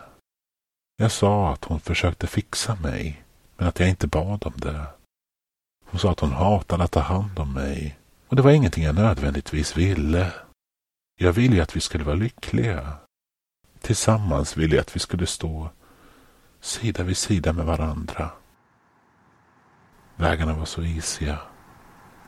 Jag 0.97 1.11
sa 1.11 1.53
att 1.53 1.63
hon 1.63 1.79
försökte 1.79 2.27
fixa 2.27 2.75
mig, 2.75 3.23
men 3.57 3.67
att 3.67 3.79
jag 3.79 3.89
inte 3.89 4.07
bad 4.07 4.45
om 4.45 4.53
det. 4.55 4.85
Hon 5.85 5.99
sa 5.99 6.11
att 6.11 6.19
hon 6.19 6.31
hatade 6.31 6.83
att 6.83 6.91
ta 6.91 6.99
hand 6.99 7.39
om 7.39 7.53
mig 7.53 7.97
och 8.27 8.35
det 8.35 8.41
var 8.41 8.51
ingenting 8.51 8.83
jag 8.83 8.95
nödvändigtvis 8.95 9.77
ville. 9.77 10.33
Jag 11.19 11.33
ville 11.33 11.55
ju 11.55 11.61
att 11.61 11.75
vi 11.75 11.79
skulle 11.79 12.03
vara 12.03 12.15
lyckliga. 12.15 13.02
Tillsammans 13.83 14.57
ville 14.57 14.75
jag 14.75 14.81
att 14.81 14.95
vi 14.95 14.99
skulle 14.99 15.25
stå 15.25 15.69
sida 16.61 17.03
vid 17.03 17.17
sida 17.17 17.53
med 17.53 17.65
varandra. 17.65 18.29
Vägarna 20.15 20.53
var 20.53 20.65
så 20.65 20.81
isiga 20.81 21.37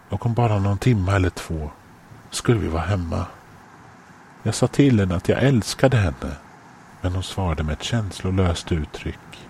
och 0.09 0.25
om 0.25 0.33
bara 0.33 0.59
någon 0.59 0.77
timme 0.77 1.11
eller 1.15 1.29
två 1.29 1.71
skulle 2.29 2.59
vi 2.59 2.67
vara 2.67 2.81
hemma. 2.81 3.25
Jag 4.43 4.55
sa 4.55 4.67
till 4.67 4.99
henne 4.99 5.15
att 5.15 5.29
jag 5.29 5.43
älskade 5.43 5.97
henne 5.97 6.37
men 7.01 7.13
hon 7.13 7.23
svarade 7.23 7.63
med 7.63 7.73
ett 7.73 7.83
känslolöst 7.83 8.71
uttryck. 8.71 9.47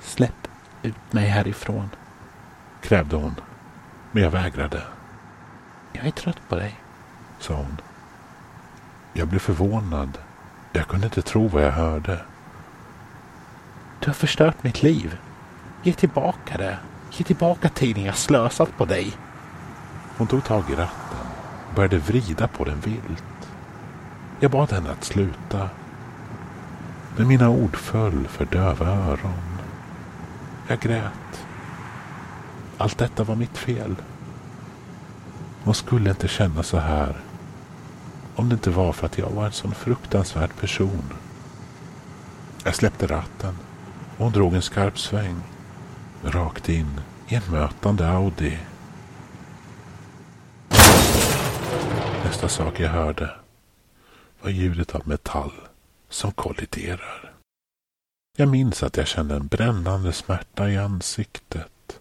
Släpp 0.00 0.48
ut 0.82 1.12
mig 1.12 1.28
härifrån, 1.28 1.88
krävde 2.82 3.16
hon. 3.16 3.34
Men 4.12 4.22
jag 4.22 4.30
vägrade. 4.30 4.82
Jag 5.92 6.06
är 6.06 6.10
trött 6.10 6.48
på 6.48 6.54
dig, 6.54 6.80
sa 7.38 7.54
hon. 7.54 7.80
Jag 9.12 9.28
blev 9.28 9.38
förvånad. 9.38 10.18
Jag 10.72 10.88
kunde 10.88 11.06
inte 11.06 11.22
tro 11.22 11.48
vad 11.48 11.64
jag 11.64 11.72
hörde. 11.72 12.20
Du 14.00 14.06
har 14.06 14.14
förstört 14.14 14.62
mitt 14.62 14.82
liv. 14.82 15.18
Ge 15.82 15.92
tillbaka 15.92 16.58
det. 16.58 16.78
Ge 17.10 17.24
tillbaka 17.24 17.68
tiden 17.68 18.04
jag 18.04 18.16
slösat 18.16 18.76
på 18.76 18.84
dig. 18.84 19.12
Hon 20.16 20.26
tog 20.26 20.44
tag 20.44 20.64
i 20.70 20.74
ratten 20.74 21.26
och 21.68 21.74
började 21.74 21.98
vrida 21.98 22.48
på 22.48 22.64
den 22.64 22.80
vilt. 22.80 23.48
Jag 24.40 24.50
bad 24.50 24.72
henne 24.72 24.90
att 24.90 25.04
sluta 25.04 25.70
men 27.16 27.28
mina 27.28 27.50
ord 27.50 27.76
föll 27.76 28.26
för 28.28 28.44
döva 28.44 28.86
öron. 28.86 29.58
Jag 30.68 30.80
grät. 30.80 31.46
Allt 32.78 32.98
detta 32.98 33.24
var 33.24 33.34
mitt 33.36 33.58
fel. 33.58 33.96
Hon 35.64 35.74
skulle 35.74 36.10
inte 36.10 36.28
känna 36.28 36.62
så 36.62 36.78
här 36.78 37.16
om 38.36 38.48
det 38.48 38.54
inte 38.54 38.70
var 38.70 38.92
för 38.92 39.06
att 39.06 39.18
jag 39.18 39.30
var 39.30 39.46
en 39.46 39.52
sån 39.52 39.74
fruktansvärd 39.74 40.56
person. 40.56 41.12
Jag 42.64 42.74
släppte 42.74 43.06
ratten 43.06 43.56
och 44.16 44.24
hon 44.24 44.32
drog 44.32 44.54
en 44.54 44.62
skarp 44.62 44.98
sväng 44.98 45.42
rakt 46.22 46.68
in 46.68 47.00
i 47.28 47.34
en 47.34 47.50
mötande 47.50 48.08
Audi. 48.08 48.58
Nästa 52.24 52.48
sak 52.48 52.80
jag 52.80 52.88
hörde 52.88 53.30
var 54.42 54.50
ljudet 54.50 54.94
av 54.94 55.08
metall 55.08 55.52
som 56.08 56.32
kolliderar. 56.32 57.34
Jag 58.36 58.48
minns 58.48 58.82
att 58.82 58.96
jag 58.96 59.06
kände 59.06 59.34
en 59.34 59.46
brännande 59.46 60.12
smärta 60.12 60.70
i 60.70 60.78
ansiktet 60.78 62.00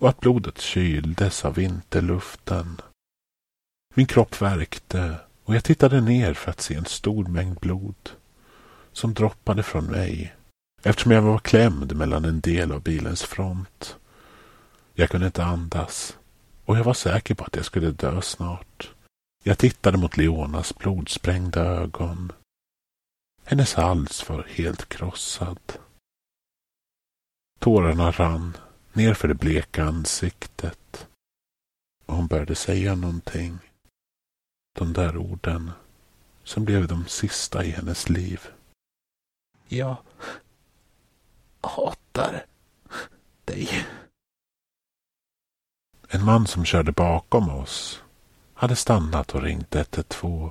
och 0.00 0.08
att 0.08 0.20
blodet 0.20 0.58
kyldes 0.58 1.44
av 1.44 1.54
vinterluften. 1.54 2.80
Min 3.94 4.06
kropp 4.06 4.42
värkte 4.42 5.16
och 5.46 5.54
jag 5.54 5.64
tittade 5.64 6.00
ner 6.00 6.34
för 6.34 6.50
att 6.50 6.60
se 6.60 6.74
en 6.74 6.84
stor 6.84 7.24
mängd 7.24 7.58
blod 7.60 8.10
som 8.92 9.14
droppade 9.14 9.62
från 9.62 9.84
mig 9.84 10.34
eftersom 10.82 11.12
jag 11.12 11.22
var 11.22 11.38
klämd 11.38 11.96
mellan 11.96 12.24
en 12.24 12.40
del 12.40 12.72
av 12.72 12.82
bilens 12.82 13.22
front. 13.22 13.96
Jag 14.94 15.10
kunde 15.10 15.26
inte 15.26 15.44
andas 15.44 16.18
och 16.64 16.78
jag 16.78 16.84
var 16.84 16.94
säker 16.94 17.34
på 17.34 17.44
att 17.44 17.56
jag 17.56 17.64
skulle 17.64 17.90
dö 17.90 18.22
snart. 18.22 18.92
Jag 19.44 19.58
tittade 19.58 19.98
mot 19.98 20.16
Leonas 20.16 20.78
blodsprängda 20.78 21.60
ögon 21.60 22.32
hennes 23.48 23.74
hals 23.74 24.28
var 24.28 24.42
helt 24.42 24.88
krossad. 24.88 25.58
Tårarna 27.58 28.10
rann 28.10 28.56
nerför 28.92 29.28
det 29.28 29.34
bleka 29.34 29.84
ansiktet. 29.84 31.08
Och 32.06 32.16
hon 32.16 32.26
började 32.26 32.54
säga 32.54 32.94
någonting. 32.94 33.58
De 34.78 34.92
där 34.92 35.16
orden 35.16 35.70
som 36.44 36.64
blev 36.64 36.88
de 36.88 37.06
sista 37.06 37.64
i 37.64 37.70
hennes 37.70 38.08
liv. 38.08 38.40
Jag 39.68 39.96
hatar 41.60 42.44
dig. 43.44 43.86
En 46.08 46.24
man 46.24 46.46
som 46.46 46.64
körde 46.64 46.92
bakom 46.92 47.50
oss 47.50 48.02
hade 48.54 48.76
stannat 48.76 49.34
och 49.34 49.42
ringt 49.42 49.74
112 49.74 50.50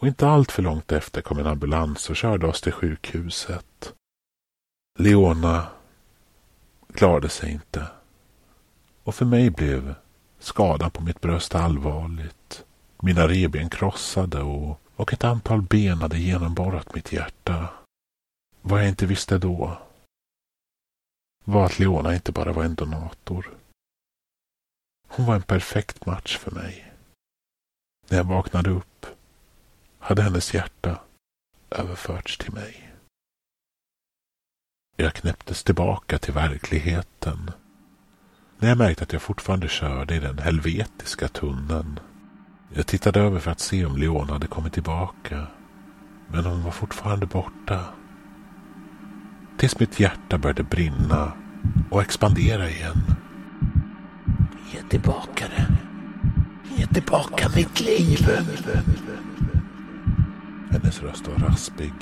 och 0.00 0.06
inte 0.06 0.28
allt 0.28 0.52
för 0.52 0.62
långt 0.62 0.92
efter 0.92 1.22
kom 1.22 1.38
en 1.38 1.46
ambulans 1.46 2.10
och 2.10 2.16
körde 2.16 2.46
oss 2.46 2.60
till 2.60 2.72
sjukhuset. 2.72 3.94
Leona 4.98 5.66
klarade 6.94 7.28
sig 7.28 7.52
inte. 7.52 7.86
Och 9.02 9.14
för 9.14 9.24
mig 9.24 9.50
blev 9.50 9.94
skadan 10.38 10.90
på 10.90 11.02
mitt 11.02 11.20
bröst 11.20 11.54
allvarligt. 11.54 12.64
Mina 13.04 13.28
reben 13.28 13.70
krossade 13.70 14.42
och, 14.42 14.80
och 14.96 15.12
ett 15.12 15.24
antal 15.24 15.62
ben 15.62 15.98
hade 15.98 16.18
genomborrat 16.18 16.94
mitt 16.94 17.12
hjärta. 17.12 17.68
Vad 18.62 18.80
jag 18.80 18.88
inte 18.88 19.06
visste 19.06 19.38
då 19.38 19.78
var 21.44 21.64
att 21.64 21.78
Leona 21.78 22.14
inte 22.14 22.32
bara 22.32 22.52
var 22.52 22.64
en 22.64 22.74
donator. 22.74 23.54
Hon 25.08 25.26
var 25.26 25.34
en 25.34 25.42
perfekt 25.42 26.06
match 26.06 26.38
för 26.38 26.50
mig. 26.50 26.92
När 28.08 28.18
jag 28.18 28.24
vaknade 28.24 28.70
upp 28.70 29.06
hade 29.98 30.22
hennes 30.22 30.54
hjärta 30.54 31.00
överförts 31.70 32.38
till 32.38 32.52
mig. 32.52 32.92
Jag 34.96 35.14
knäpptes 35.14 35.64
tillbaka 35.64 36.18
till 36.18 36.34
verkligheten 36.34 37.50
när 38.58 38.68
jag 38.68 38.78
märkte 38.78 39.04
att 39.04 39.12
jag 39.12 39.22
fortfarande 39.22 39.68
körde 39.68 40.14
i 40.14 40.20
den 40.20 40.38
helvetiska 40.38 41.28
tunneln. 41.28 42.00
Jag 42.76 42.86
tittade 42.86 43.20
över 43.20 43.40
för 43.40 43.50
att 43.50 43.60
se 43.60 43.84
om 43.84 43.96
Leona 43.96 44.32
hade 44.32 44.46
kommit 44.46 44.72
tillbaka. 44.72 45.46
Men 46.28 46.44
hon 46.44 46.62
var 46.62 46.70
fortfarande 46.70 47.26
borta. 47.26 47.80
Tills 49.56 49.80
mitt 49.80 50.00
hjärta 50.00 50.38
började 50.38 50.62
brinna 50.62 51.32
och 51.90 52.02
expandera 52.02 52.70
igen. 52.70 53.02
Ge 54.72 54.82
tillbaka 54.88 55.44
det. 55.56 55.66
Ge 56.76 56.86
tillbaka 56.86 57.48
mitt 57.56 57.80
liv. 57.80 58.28
Hennes 60.70 61.02
röst 61.02 61.28
var 61.28 61.48
raspig, 61.48 61.94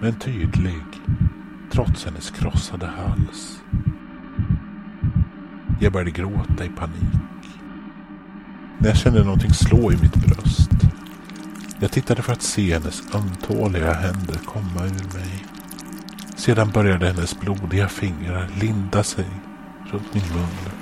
men 0.00 0.14
tydlig, 0.14 0.84
trots 1.72 2.04
hennes 2.04 2.30
krossade 2.30 2.86
hals. 2.86 3.62
Jag 5.80 5.92
började 5.92 6.10
gråta 6.10 6.64
i 6.64 6.68
panik. 6.68 7.33
När 8.84 8.90
jag 8.90 8.98
kände 8.98 9.24
någonting 9.24 9.52
slå 9.52 9.92
i 9.92 9.96
mitt 9.96 10.14
bröst. 10.14 10.70
Jag 11.80 11.92
tittade 11.92 12.22
för 12.22 12.32
att 12.32 12.42
se 12.42 12.72
hennes 12.72 13.14
ömtåliga 13.14 13.92
händer 13.92 14.40
komma 14.44 14.84
ur 14.84 15.18
mig. 15.18 15.46
Sedan 16.36 16.70
började 16.70 17.06
hennes 17.06 17.40
blodiga 17.40 17.88
fingrar 17.88 18.48
linda 18.60 19.02
sig 19.02 19.24
runt 19.86 20.14
min 20.14 20.22
mun. 20.34 20.72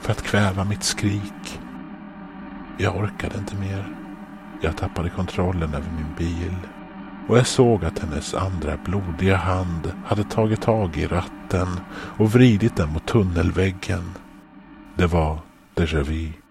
För 0.00 0.12
att 0.12 0.22
kväva 0.22 0.64
mitt 0.64 0.82
skrik. 0.82 1.60
Jag 2.78 2.96
orkade 2.96 3.38
inte 3.38 3.56
mer. 3.56 3.96
Jag 4.62 4.76
tappade 4.76 5.10
kontrollen 5.10 5.74
över 5.74 5.90
min 5.96 6.14
bil. 6.18 6.56
Och 7.28 7.38
jag 7.38 7.46
såg 7.46 7.84
att 7.84 7.98
hennes 7.98 8.34
andra 8.34 8.76
blodiga 8.84 9.36
hand 9.36 9.92
hade 10.04 10.24
tagit 10.24 10.62
tag 10.62 10.96
i 10.96 11.06
ratten 11.06 11.68
och 11.90 12.32
vridit 12.32 12.76
den 12.76 12.92
mot 12.92 13.06
tunnelväggen. 13.06 14.14
Det 14.96 15.06
var 15.06 15.38
déjà 15.74 16.02
vu. 16.02 16.47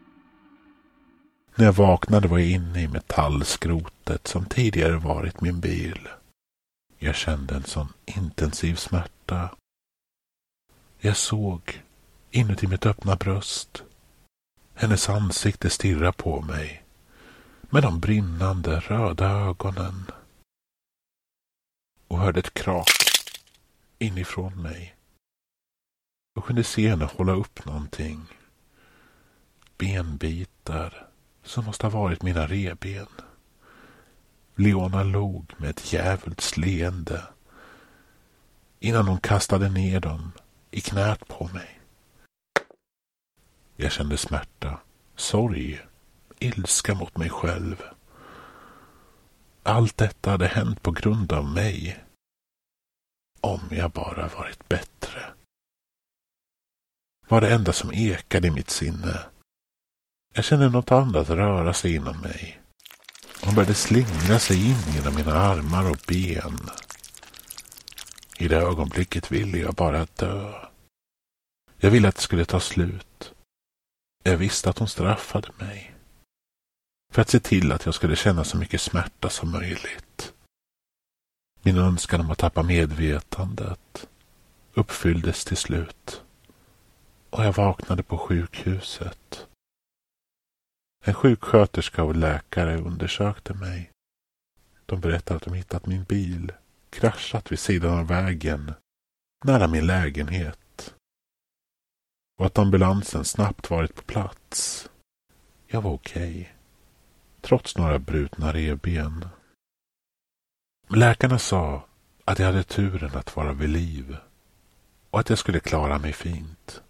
När 1.57 1.65
jag 1.65 1.73
vaknade 1.73 2.27
var 2.27 2.37
jag 2.37 2.49
inne 2.49 2.81
i 2.81 2.87
metallskrotet 2.87 4.27
som 4.27 4.45
tidigare 4.45 4.97
varit 4.97 5.41
min 5.41 5.59
bil. 5.59 6.07
Jag 6.97 7.15
kände 7.15 7.55
en 7.55 7.63
sån 7.63 7.87
intensiv 8.05 8.75
smärta. 8.75 9.55
Jag 10.99 11.17
såg 11.17 11.83
inuti 12.31 12.67
mitt 12.67 12.85
öppna 12.85 13.15
bröst. 13.15 13.83
Hennes 14.73 15.09
ansikte 15.09 15.69
stirra 15.69 16.11
på 16.11 16.41
mig 16.41 16.83
med 17.61 17.83
de 17.83 17.99
brinnande 17.99 18.79
röda 18.79 19.29
ögonen 19.29 20.11
och 22.07 22.19
hörde 22.19 22.39
ett 22.39 22.53
krak 22.53 22.89
inifrån 23.99 24.61
mig. 24.61 24.95
Jag 26.33 26.45
kunde 26.45 26.63
se 26.63 26.89
henne 26.89 27.05
hålla 27.05 27.33
upp 27.33 27.65
någonting. 27.65 28.25
Benbitar 29.77 31.06
som 31.47 31.65
måste 31.65 31.85
ha 31.85 32.01
varit 32.01 32.23
mina 32.23 32.47
reben. 32.47 33.07
Leona 34.55 35.03
log 35.03 35.53
med 35.57 35.69
ett 35.69 35.93
djävulskt 35.93 36.57
leende 36.57 37.23
innan 38.79 39.07
hon 39.07 39.19
kastade 39.19 39.69
ner 39.69 39.99
dem 39.99 40.31
i 40.71 40.81
knät 40.81 41.27
på 41.27 41.49
mig. 41.53 41.79
Jag 43.75 43.91
kände 43.91 44.17
smärta, 44.17 44.79
sorg, 45.15 45.81
ilska 46.39 46.95
mot 46.95 47.17
mig 47.17 47.29
själv. 47.29 47.83
Allt 49.63 49.97
detta 49.97 50.31
hade 50.31 50.47
hänt 50.47 50.81
på 50.81 50.91
grund 50.91 51.33
av 51.33 51.45
mig. 51.45 52.03
Om 53.41 53.61
jag 53.71 53.91
bara 53.91 54.27
varit 54.27 54.69
bättre. 54.69 55.23
Var 57.27 57.41
det 57.41 57.53
enda 57.53 57.73
som 57.73 57.93
ekade 57.93 58.47
i 58.47 58.51
mitt 58.51 58.69
sinne. 58.69 59.19
Jag 60.37 60.45
kände 60.45 60.69
något 60.69 60.91
annat 60.91 61.29
röra 61.29 61.73
sig 61.73 61.95
inom 61.95 62.21
mig. 62.21 62.61
Hon 63.41 63.55
började 63.55 63.73
slingra 63.73 64.39
sig 64.39 64.69
in 64.69 64.93
genom 64.95 65.15
mina 65.15 65.33
armar 65.33 65.91
och 65.91 65.97
ben. 66.07 66.59
I 68.37 68.47
det 68.47 68.57
ögonblicket 68.57 69.31
ville 69.31 69.57
jag 69.57 69.73
bara 69.73 70.07
dö. 70.15 70.53
Jag 71.77 71.91
ville 71.91 72.07
att 72.07 72.15
det 72.15 72.21
skulle 72.21 72.45
ta 72.45 72.59
slut. 72.59 73.33
Jag 74.23 74.37
visste 74.37 74.69
att 74.69 74.79
hon 74.79 74.87
straffade 74.87 75.49
mig. 75.57 75.95
För 77.13 77.21
att 77.21 77.29
se 77.29 77.39
till 77.39 77.71
att 77.71 77.85
jag 77.85 77.95
skulle 77.95 78.15
känna 78.15 78.43
så 78.43 78.57
mycket 78.57 78.81
smärta 78.81 79.29
som 79.29 79.51
möjligt. 79.51 80.33
Min 81.61 81.77
önskan 81.77 82.21
om 82.21 82.31
att 82.31 82.37
tappa 82.37 82.63
medvetandet 82.63 84.07
uppfylldes 84.73 85.45
till 85.45 85.57
slut. 85.57 86.21
Och 87.29 87.45
jag 87.45 87.53
vaknade 87.53 88.03
på 88.03 88.17
sjukhuset. 88.17 89.46
En 91.07 91.13
sjuksköterska 91.13 92.03
och 92.03 92.15
läkare 92.15 92.77
undersökte 92.77 93.53
mig. 93.53 93.91
De 94.85 95.01
berättade 95.01 95.37
att 95.37 95.43
de 95.43 95.53
hittat 95.53 95.85
min 95.85 96.03
bil 96.03 96.51
kraschat 96.89 97.51
vid 97.51 97.59
sidan 97.59 97.99
av 97.99 98.07
vägen 98.07 98.73
nära 99.43 99.67
min 99.67 99.87
lägenhet 99.87 100.93
och 102.39 102.45
att 102.45 102.57
ambulansen 102.57 103.25
snabbt 103.25 103.69
varit 103.69 103.95
på 103.95 104.01
plats. 104.01 104.89
Jag 105.67 105.81
var 105.81 105.91
okej. 105.91 106.31
Okay, 106.31 106.47
trots 107.41 107.77
några 107.77 107.99
brutna 107.99 108.53
revben. 108.53 109.25
Läkarna 110.87 111.39
sa 111.39 111.87
att 112.25 112.39
jag 112.39 112.45
hade 112.45 112.63
turen 112.63 113.15
att 113.15 113.35
vara 113.35 113.53
vid 113.53 113.69
liv 113.69 114.17
och 115.09 115.19
att 115.19 115.29
jag 115.29 115.39
skulle 115.39 115.59
klara 115.59 115.99
mig 115.99 116.13
fint. 116.13 116.81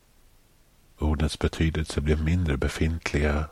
Ordens 0.97 1.39
betydelse 1.39 2.01
blev 2.01 2.23
mindre 2.23 2.57
befintliga 2.57 3.49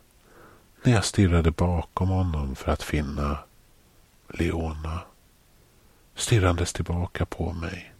när 0.85 0.93
jag 0.93 1.05
stirrade 1.05 1.51
bakom 1.51 2.09
honom 2.09 2.55
för 2.55 2.71
att 2.71 2.83
finna 2.83 3.43
Leona 4.27 5.01
stirrandes 6.15 6.73
tillbaka 6.73 7.25
på 7.25 7.53
mig. 7.53 7.93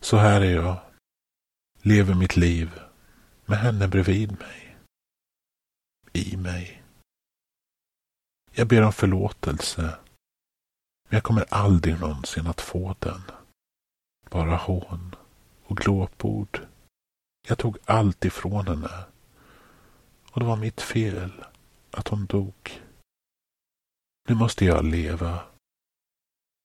Så 0.00 0.16
här 0.16 0.40
är 0.40 0.54
jag, 0.54 0.80
lever 1.80 2.14
mitt 2.14 2.36
liv 2.36 2.80
med 3.44 3.58
henne 3.58 3.88
bredvid 3.88 4.30
mig, 4.38 4.76
i 6.12 6.36
mig. 6.36 6.82
Jag 8.52 8.68
ber 8.68 8.82
om 8.82 8.92
förlåtelse, 8.92 9.82
men 11.08 11.16
jag 11.16 11.22
kommer 11.22 11.44
aldrig 11.48 12.00
någonsin 12.00 12.46
att 12.46 12.60
få 12.60 12.96
den. 12.98 13.22
Bara 14.30 14.56
hån 14.56 15.14
och 15.64 15.76
glåpord. 15.76 16.66
Jag 17.48 17.58
tog 17.58 17.78
allt 17.84 18.24
ifrån 18.24 18.66
henne 18.66 19.04
och 20.32 20.40
det 20.40 20.46
var 20.46 20.56
mitt 20.56 20.80
fel 20.80 21.44
att 21.90 22.08
hon 22.08 22.26
dog. 22.26 22.82
Nu 24.28 24.34
måste 24.34 24.64
jag 24.64 24.84
leva. 24.84 25.40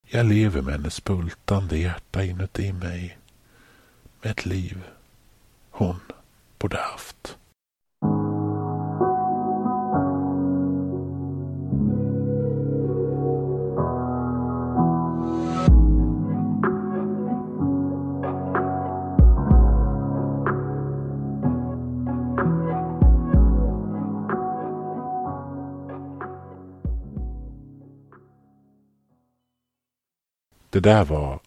Jag 0.08 0.26
lever 0.26 0.62
med 0.62 0.74
hennes 0.74 1.04
bultande 1.04 1.78
hjärta 1.78 2.24
inuti 2.24 2.74
mig. 2.74 3.18
Med 4.22 4.32
ett 4.32 4.46
liv 4.46 4.84
hon 5.70 6.00
borde 6.58 6.78
haft. 6.78 7.37
Det 30.78 30.82
där 30.82 31.06
var 31.06 31.40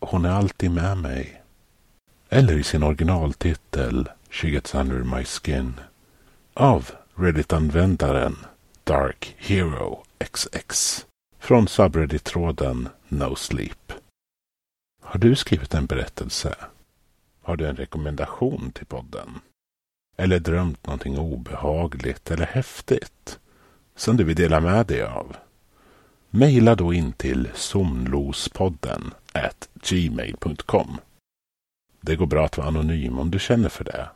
Hon 0.00 0.24
är 0.24 0.30
alltid 0.30 0.70
med 0.70 0.98
mig. 0.98 1.42
Eller 2.28 2.58
i 2.58 2.62
sin 2.62 2.82
originaltitel 2.82 4.08
She 4.30 4.48
gets 4.48 4.74
under 4.74 5.16
my 5.16 5.24
skin. 5.24 5.80
Av 6.54 6.90
Reddit-användaren 7.14 8.36
Dark 8.84 9.34
Hero 9.38 10.04
XX. 10.18 11.06
Från 11.38 11.68
subreddit-tråden 11.68 12.88
No 13.08 13.36
Sleep. 13.36 13.92
Har 15.02 15.20
du 15.20 15.36
skrivit 15.36 15.74
en 15.74 15.86
berättelse? 15.86 16.54
Har 17.42 17.56
du 17.56 17.66
en 17.66 17.76
rekommendation 17.76 18.70
till 18.70 18.86
podden? 18.86 19.40
Eller 20.16 20.38
drömt 20.38 20.86
någonting 20.86 21.18
obehagligt 21.18 22.30
eller 22.30 22.46
häftigt 22.46 23.38
som 23.94 24.16
du 24.16 24.24
vill 24.24 24.36
dela 24.36 24.60
med 24.60 24.86
dig 24.86 25.02
av? 25.02 25.36
Mejla 26.36 26.74
då 26.74 26.94
in 26.94 27.12
till 27.12 27.48
somlospodden 27.54 29.14
gmail.com. 29.74 30.98
Det 32.00 32.16
går 32.16 32.26
bra 32.26 32.44
att 32.44 32.56
vara 32.56 32.68
anonym 32.68 33.18
om 33.18 33.30
du 33.30 33.38
känner 33.38 33.68
för 33.68 33.84
det. 33.84 34.08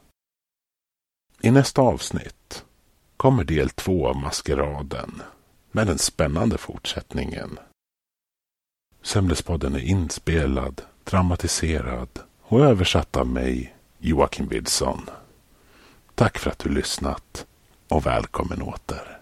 I 1.40 1.50
nästa 1.50 1.82
avsnitt 1.82 2.64
kommer 3.16 3.44
del 3.44 3.70
två 3.70 4.08
av 4.08 4.16
Maskeraden 4.16 5.22
med 5.70 5.86
den 5.86 5.98
spännande 5.98 6.58
fortsättningen. 6.58 7.58
Semlespodden 9.02 9.74
är 9.74 9.84
inspelad, 9.84 10.82
dramatiserad 11.04 12.08
och 12.42 12.60
översatt 12.60 13.16
av 13.16 13.26
mig, 13.26 13.74
Joakim 13.98 14.48
Wilson. 14.48 15.10
Tack 16.14 16.38
för 16.38 16.50
att 16.50 16.58
du 16.58 16.70
lyssnat 16.70 17.46
och 17.88 18.06
välkommen 18.06 18.62
åter. 18.62 19.19